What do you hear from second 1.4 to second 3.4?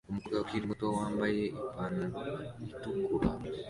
ipantaro itukura